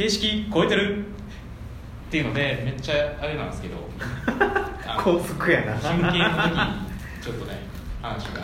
[0.00, 1.04] 形式超えてる。
[1.04, 3.76] っていうのでめっちゃあれなんですけど。
[5.04, 5.74] 高速やな。
[5.74, 6.20] 休憩の時に
[7.22, 7.58] ちょっとね
[8.00, 8.40] 話が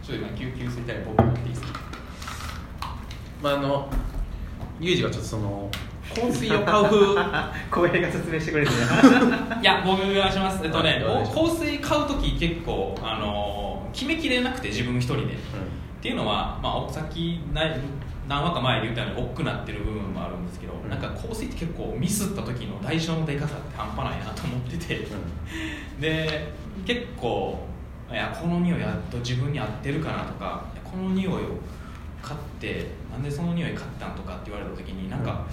[0.00, 1.80] ちょっと今救急水たい僕やっていいですか？
[3.42, 3.90] まああの
[4.80, 5.68] ユージがちょっとその
[6.14, 6.86] 香水を買う
[7.70, 8.70] 小平が説明してくれる。
[8.70, 8.76] ね
[9.60, 10.60] いや僕がします。
[10.64, 11.56] えっとねはいお願いします。
[11.58, 15.22] 香水買う時結構あの決めきれなくて自分一人で。
[15.24, 15.26] っ
[16.02, 17.74] ていうのは、まあ、さっき何
[18.28, 20.90] 何話か前で言ったように大きくなってる部分もあるんですけど、うん。
[20.90, 25.06] なんか香水って結構ミスった時の代償のでかさって半端ないなと思ってて、
[26.00, 26.52] で
[26.84, 27.66] 結構
[28.10, 31.38] いやこの匂いやっと自分に合ってるかなとかこの匂いを
[32.22, 35.46] 買ってなんでその匂い買ったんとかって言われた時になんか、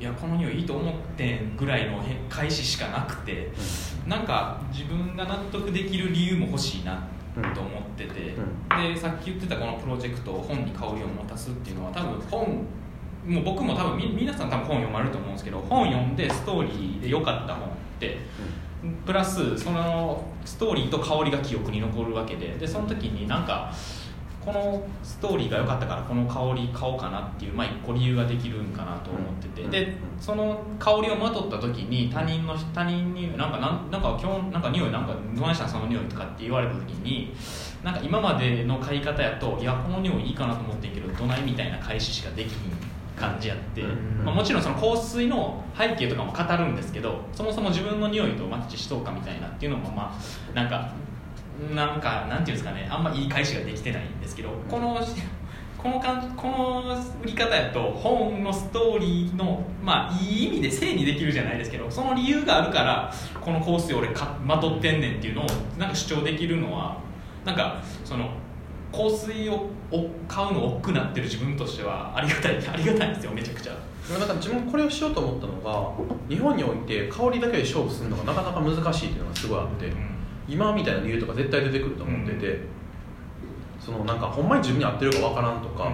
[0.00, 3.50] いやこの匂いいいと思ってんぐらいのへ開始しかなくて、
[4.06, 7.06] なんか自分が納得できる理由も欲しいな
[7.54, 12.66] と思ってて、でさっき言ってたこのプロジェクト本に香りを持たすっていうのは多分本
[13.26, 17.68] もう僕も多分み皆さん多分本読まれると思うんですけど本読んでストーリーで良かった本。
[17.68, 18.18] って
[19.04, 22.48] プラスそのストーリーと香りが記憶に残るわけで。
[22.54, 23.70] でその時になんか
[24.52, 29.70] このストーリーが良かったからこの香り買おうかなっていう、まあ、一個理由ができるんかなと思ってて、うん。
[29.70, 37.32] でその香りをまとった時に他人の他人になんかなんなんか今日なんか匂いなんかどないしたんその匂いとかって言われた時に
[37.84, 42.58] なんか今までの買い方やといやこの匂いいいかなと思ってんけどどないみたいな返ししかできひん
[43.18, 44.24] 感じやって、うん。
[44.24, 50.18] まあ、もちろんその香水の背景とかも語るんですけどそもそも自分の匂いとマッチしとうかみたいなっていうのもま
[50.52, 50.92] あなんか
[51.74, 52.88] なんかなんていうんですかね。
[52.90, 55.00] あんまいい返しができてないんですけどこの
[55.82, 65.46] この感じこの売り方やと本のストーリーのまあいい意味で整理できるじゃないですけどその理由があるからこの香水俺かまとってんねんっていうのを
[65.78, 66.98] なんか主張できるのは
[67.46, 68.30] なんかその
[68.92, 73.72] 香水をを買うの億劫なってる自分としてはありがたいありがたいんですよめちゃくちゃ。
[74.18, 75.92] なんか自分これをしようと思ったのが
[76.28, 80.19] 日本において香りだけで勝負するのがなかなか難しいっていうのがすごいあって、うん
[80.50, 82.60] 今みたいな理由とか絶対出てくると思ってて、
[83.78, 85.92] そのなんかほんまに自分に合ってるかわからんとか、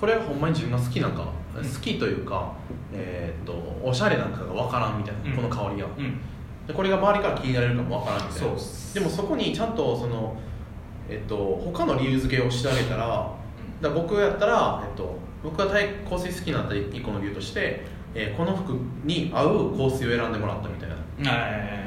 [0.00, 1.26] これはほんまに自分が好きなんか、
[1.56, 1.62] うん。
[1.62, 2.52] 好きというか、
[2.92, 5.36] えーっとおしゃれなんかがわからんみたいな、うん。
[5.36, 5.88] この香りが。
[5.98, 6.20] うん。
[6.66, 8.48] でこれが周りから気になれるかもわからんみたいな。
[8.48, 8.94] そうっす。
[8.94, 10.36] でもそこにちゃんとその、
[11.08, 13.30] えっと、他の理由付けをしてあげたら
[13.80, 17.84] だ僕やったら、えっと、僕が太香水好きになった一個の理由として、
[18.14, 18.72] えーこの服
[19.04, 21.30] に合う香水を選んでもらったみたいな。
[21.30, 21.83] はい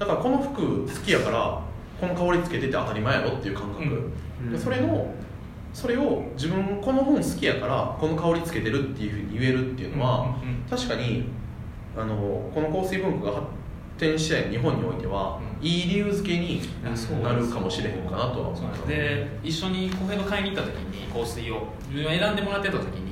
[0.00, 1.62] だからこの服好きやから
[2.00, 4.50] この香りつけてて当たり前やろっていう感覚、うん。
[4.50, 5.12] でそれの
[5.74, 10.62] それを自分この本好きやからこの香りつけてるっていうふうに言えるっていうのは、うんうんうん。
[10.70, 11.26] 確かに
[11.94, 13.46] あのこの香水文化が発
[13.98, 15.66] 展したい日本においては、うん。
[15.66, 16.62] いい理由付けに
[17.22, 18.84] なるかもしれへんかなとは思そうなんです。
[18.84, 23.09] うで一緒にコフェド買いに行った時に香水を自分が選んでもらってた時に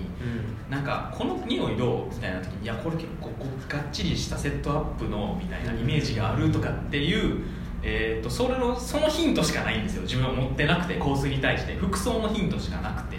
[0.70, 2.14] なんかこの匂いどう？
[2.14, 7.44] みたいな時にいやこれ結構こうがっちりしたセットアップのみたいなイメージがあるとかっていう、
[7.82, 11.74] えー、とそれのそのヒントしかないんですよ自分は持ってなくて香水に対して。
[11.76, 13.16] 服装のヒントしかなくて。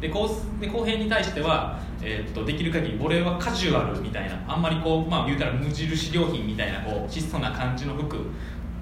[0.00, 8.16] で香水で後編に対しては、えー、とできる限り俺はカジュアルみたいなあんまりこうまあ言うたら無印良品みたいなこう質素な感じの服。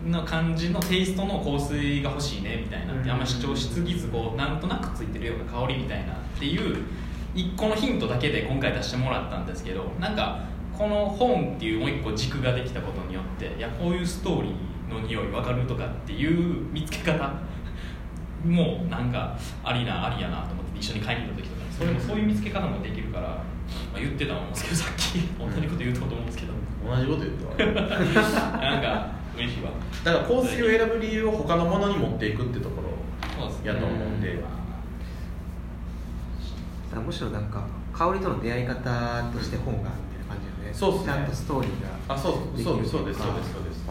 [0.07, 6.85] の感じのテイストの香水が欲しいねみたいな、あんまり主張しすぎずこうなんとなくついてるような香りみたいなっていう
[7.35, 10.41] 一個のヒントだけで今回出してもらったんですけどなんか
[10.77, 17.33] この本っていうもう一個軸ができたことによっていやこういうストーリーの匂い分かるとかっていう見つけ方
[18.45, 23.39] もなんかありなありやなと思って一緒に買いに行った時とかにそれもそういう見つけ方もできるから、ま
[23.97, 25.19] あ、言ってたと思うんですけど さっき。
[25.39, 26.53] 同じこと言うと思うんですけど。
[26.89, 28.59] 同じこと言ってた わ。
[28.59, 29.71] なんか嬉しいわ。
[30.05, 32.89] だから香水を選ぶ理由を他のものに持っていくってところ
[33.37, 34.39] そうですねやと思うんで
[36.97, 38.75] むしろなんか香りとの出会い方
[39.33, 40.73] として本がみたいな感じよね。
[40.73, 41.07] そうっすね。
[41.07, 42.33] ちゃんとストーリーがあそう
[42.63, 43.87] そうそうですそうですそうです。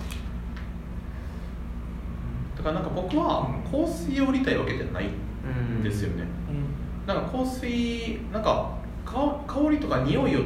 [2.58, 7.14] だからなんか僕は香水を売りたいわけじゃないんですよね、うん。
[7.14, 8.72] なんか香水なんか
[9.06, 10.42] か香りとか匂いを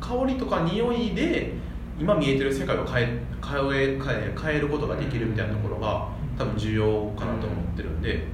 [0.00, 1.54] 香りとか匂いで
[1.98, 8.26] 今見えてる世界を変え変え変え変えることができるみたいなところが多分重要かなと思ってるんで、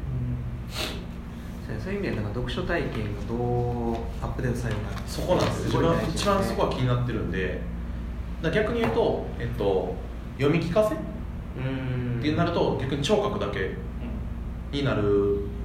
[0.71, 1.00] そ
[1.77, 5.03] うそういう意味ではなんか読書体験がどうアップデートされるか。
[5.07, 5.65] そこなんですよ。
[5.67, 7.61] 自分は一番そこは気になってるんで。
[8.55, 9.95] 逆に言うと、えっと、
[10.39, 10.95] 読み聞かせ？
[10.95, 12.19] うん。
[12.21, 13.75] ってなると逆に聴覚だけ
[14.73, 15.03] になる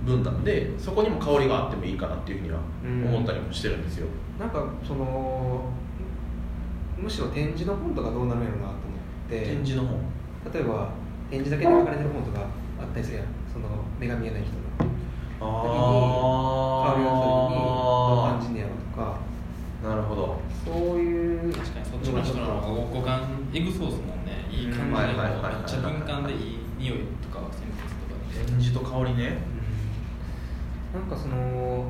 [0.06, 4.08] 分なんでそこにも香りがあってもいいかなっていうふうには思ったりもしてるんですよ、
[4.40, 5.70] なんかその
[6.98, 9.46] むしろ展示の本とかどうなるんやろうなと思って。
[9.46, 10.00] 展示の本。
[10.54, 10.90] 例えば
[11.30, 12.46] 展示だけで書かれてる本とか
[12.80, 13.26] あったりするやん。
[13.52, 13.68] その
[14.00, 14.52] 目が見えない人
[14.84, 14.92] の
[15.42, 19.20] あ香りがする時にどう感じあんねやろとか
[19.84, 29.38] ななるほどそういう確かにそっちの人の方が五感エグそうですもんねいい感じでめっちゃ敏感でいい匂いとか選別とかで展示と香りね
[30.94, 31.86] なんかその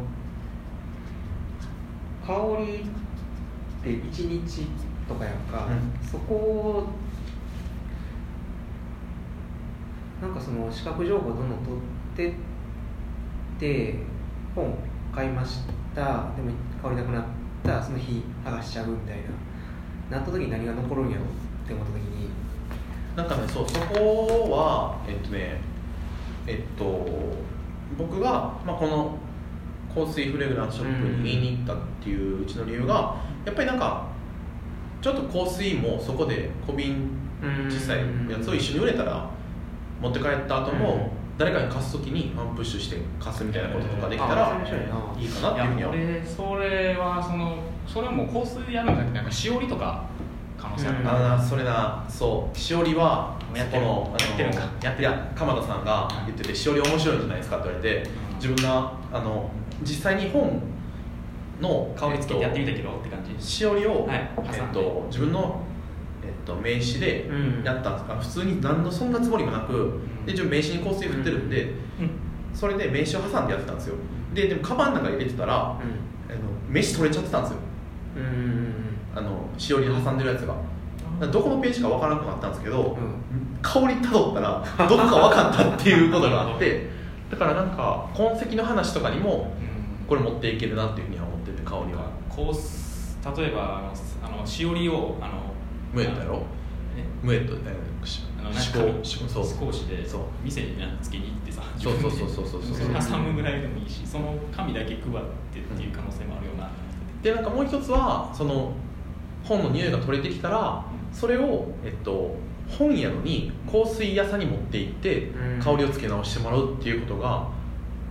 [2.25, 4.67] 香りって1日
[5.07, 6.87] とかやんか、うんそこを
[10.21, 12.33] なんかその視覚情報をどんどん取って
[13.55, 13.95] って
[14.53, 14.73] 本
[15.13, 15.59] 買いまし
[15.95, 16.01] た。
[16.35, 17.23] でも香りなくなっ
[17.63, 19.17] たその日剥がしちゃうみたい
[20.09, 20.17] な。
[20.17, 22.29] なった時に何が残るんやろって思った時に。
[23.15, 25.61] なんかねそうそこはえっとね
[26.45, 27.07] えっと
[27.97, 29.17] 僕が、まあ、この
[29.93, 33.15] 香水フレグランスショップに言いに行ったっていううちの理由が
[33.45, 34.07] やっぱりなんか
[35.01, 37.09] ちょっと香水もそこで小瓶
[37.69, 37.99] 小さい
[38.29, 39.29] やつを一緒に売れたら
[40.01, 45.21] 持って帰った後も誰かに貸す時にワンプッシュして貸すみたいなこととかできたあらいな。
[45.21, 45.89] いいかなっていうふうには。
[45.89, 50.05] 俺それはそのそれはもう香水でやるんじゃなくてなんかしおりとか
[50.57, 52.05] 可能性あるうあーそれな。
[52.07, 52.57] そう。
[52.57, 54.59] しおりはやっのやってるんか。
[54.81, 55.09] やってる。
[55.35, 58.35] 鎌田さんが言っててしおり面白いんじゃないですかって言われてうん。
[58.35, 59.49] 自分があの
[59.81, 60.61] 実際に本
[61.61, 63.31] の香りつけてやってみたえけどって感じ。
[63.31, 64.29] としおりを、はい。
[64.53, 65.59] えっと、自分の、
[66.45, 67.63] と、名刺でうん。
[67.63, 72.09] やったんです、あ普通に何のそんなつもりもなくで自分名刺に香水振ってるんで、うん。
[72.53, 73.95] それで名刺を挟んでやってたんですよ。
[74.33, 75.79] ででもカバンの中に入れてたら、あの
[76.69, 77.57] 名刺取れちゃってたんですよ。
[78.17, 78.23] うん。
[78.23, 78.31] うんう
[78.61, 78.75] ん
[79.15, 80.55] あのしおりで挟んでるやつが。
[81.31, 83.57] どこのページかわからなくなったんですけど、うん。
[83.61, 86.89] 香りたどったらどこか分かったっていうことがあって
[87.31, 90.07] だからなんか痕跡の話とかにもうん。
[90.07, 92.15] これ持っていけるなっていうふうには思ってて香りは。
[93.37, 93.93] 例えばあの
[94.37, 95.54] あのしおりをあの
[95.95, 96.43] ムエットやろ？
[96.97, 97.03] え？
[97.25, 100.05] ムエットえーしあのしなんかこしこそう少しで
[100.43, 101.63] 店になんかつけに行ってさ。
[101.77, 103.11] そうそうそうそうそうそう。
[103.11, 104.97] 挟むぐらいでもいいしその紙だけ配っ
[105.51, 106.69] てっていう可能性もあるような、
[107.23, 108.73] でなんかもう一つはその
[109.43, 112.35] 本の匂いが取れてきたらそれを、えっと、
[112.67, 115.61] 本屋のに香水屋さんに持って行ってうん。
[115.61, 117.47] 香りをつけ直してもらうっていうことが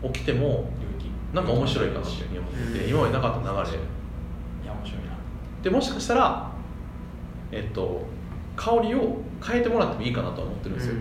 [0.02, 0.68] 起きても
[1.32, 3.78] なんか面白いかなっていうふうに思って今までなかった流れ。
[4.64, 5.10] いや面白いな。
[5.62, 6.53] でもしかしたら、
[7.54, 8.02] えっと、
[8.56, 10.94] 香りを変えてもらってもいいかなとは思ってるんですよ、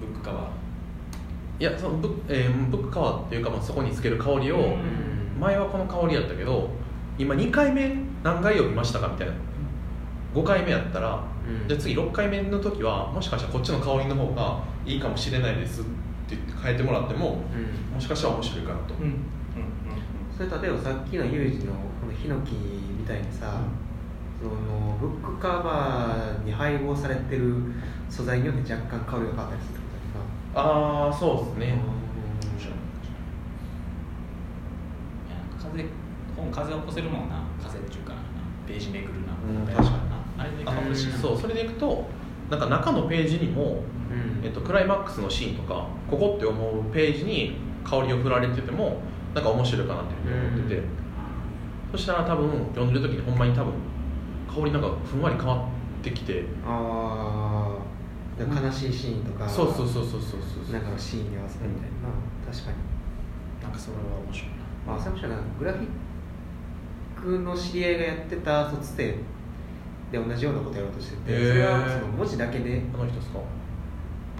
[0.00, 0.50] ブックカバ
[1.58, 6.70] いやそのブ,、えーブックカワーっていうか、まあ、そこにつける香りを、うん前はこの香りやったけど
[7.18, 7.92] 今2回目
[8.22, 9.34] 何回読みましたかみたいな。
[10.34, 11.68] 5回目やったら、うん。
[11.68, 15.90] じゃあ次6回目の時はもしかしたらこっちの香りの方がいいかもしれないですって
[16.30, 17.94] 言って変えてもらってもうん。
[17.94, 19.04] もしかしたら面白いかなと、ーうん。
[19.04, 19.16] うん。
[20.36, 23.60] それ例えばさっきのユージのこのヒノキみたいにさ、
[23.93, 23.93] そ
[24.44, 27.54] のブックカバーに配合されてる
[28.08, 29.80] 素材によって若干香りが変わったりする
[30.54, 31.80] ああそうですね、
[35.58, 35.84] 風
[36.36, 38.20] 本風を起こせるもんな風っていうかな
[38.66, 39.88] ページめくるな、うん確かに。
[39.88, 41.18] なあれであ香るしな。
[41.18, 42.06] そうそれでいくと
[42.50, 44.44] なんか中のページにも、うん。
[44.44, 49.00] えっと、クライマックスのシーンとかここって思うページに香りを振られてても
[49.34, 50.84] なんか面白いかなっていうふうに思ってて、うん。
[51.92, 53.72] そしたら多分読んでる時にほんまに多分
[54.48, 55.68] 香りなんかふんわり変わ
[56.00, 56.44] ってきて。
[56.66, 57.84] ああ
[58.36, 59.48] 悲しいシーンとか。
[59.48, 62.76] そうそうそうそうそうそうなんかのシーンに合わせてみたいな、確かに。
[63.62, 64.56] なんかそれは面白いな。
[64.86, 65.86] まあ浅草なんかグラフィッ
[67.22, 69.04] クの知り合いがやってた卒生
[70.10, 72.82] で同じようなことやろうとしてて、それはその文字だけで。
[72.92, 73.38] あの人ですか？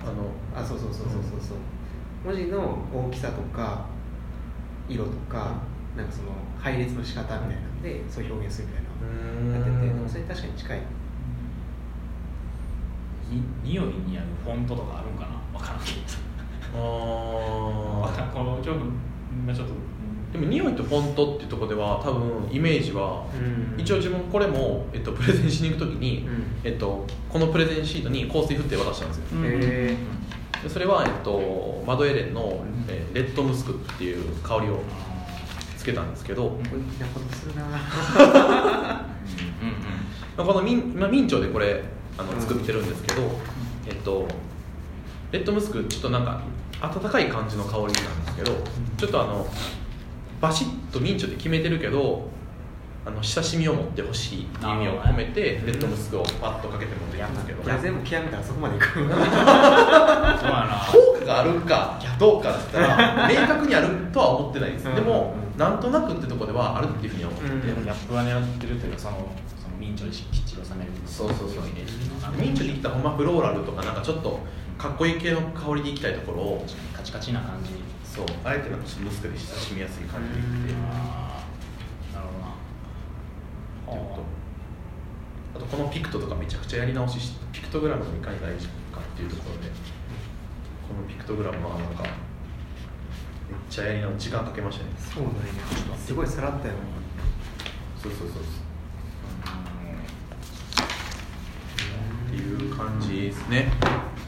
[0.03, 0.61] あの。
[0.61, 1.59] あそうそうそうそうそうそう。
[2.25, 3.87] 文字の大きさとか
[4.89, 5.55] 色とか
[5.97, 8.89] なんかその配列の仕方みたいなんでそう表現するみたいな
[9.51, 10.79] のやっててでもそれに確かに近い。
[10.79, 10.83] い
[13.63, 15.59] 匂いにあるフォントとかあるんかな？
[15.59, 15.99] 分からんけど
[16.77, 18.85] あ分からんこのちょっと
[19.47, 23.25] まあちょっとーでも匂いとフォントっていうところでは多分イメージは
[23.77, 23.81] うん。
[23.81, 26.45] 一応自分これも、えっと、プレゼンしに行く時に、うん。
[26.65, 29.25] えっと、このプレゼンシートに香水振って渡したんですよ。
[29.45, 30.63] へー。
[30.63, 34.81] でそれは、えっと、マドエレンの、えーレッドムスクっていう香りを
[35.85, 36.55] つけたんですけど、うん
[40.47, 41.85] この明今明朝でこれ
[42.17, 42.41] あのうん。
[42.41, 43.23] 作ってるんですけど、
[43.87, 44.27] えっと
[45.31, 46.41] レッドムスクちょっとなんか
[46.81, 48.01] 温かい感じの香りなんで
[48.31, 48.53] すけど
[48.97, 49.47] ちょっとあの
[50.41, 52.29] バシッと明朝で決めてるけど
[53.07, 57.63] あの親しみを持ってほしいっていう意味を込めてレッドムスクをパッとかけて持っていくんですけど。
[57.63, 59.05] プレゼンも極めたらそこまでいく。
[59.05, 59.11] 効果
[61.27, 64.95] があるかどうかって言ったら明確にあるとは思ってないです、うん。
[64.95, 67.87] でもうんなんとなくってとこではあるっていうふうには思ってて、うん。
[67.87, 69.19] ップは狙ってるというかその
[69.61, 71.69] その明朝にきっちり収めるそうそうそう。
[71.69, 74.41] イメージのミンチできたほんまフローラルとかなんかちょっと
[74.79, 76.65] かっこいい系の香りでいきたいところを
[76.97, 77.85] カチカチな感じ。
[78.15, 80.39] そうあえてなんかムスクで親しみやすい感じで。
[80.39, 80.79] いってな
[82.23, 82.45] るほど
[85.54, 89.69] なとこのピクトとかめちゃくちゃやり直ししてピクトグラムがいかに大事かっていうところで
[90.89, 92.11] このピクトグラムはなんかめっ
[93.71, 94.91] ちゃやり直し時間かけましたね。
[94.99, 95.41] そうなんや。
[95.99, 96.75] すごいさらったよ
[98.03, 98.43] そうそうそうそう。
[102.29, 103.71] っていう感じですね。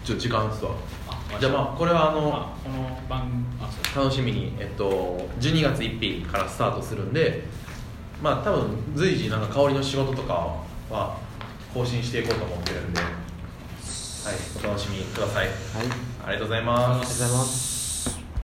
[0.05, 0.71] ちょっと時間ですわ
[1.09, 3.29] あじゃあまあこれはあの、あこの番
[3.61, 7.43] あそう楽しみに、えっと、12月1日からスタートするんで
[8.23, 11.19] まあ多分随時なんか香りの仕事とかは
[11.75, 13.11] 更新していこうと思ってるんで、はい、
[14.65, 15.47] お楽しみください。
[15.47, 15.57] はい。
[16.27, 17.76] ありありがとうございがとうますございます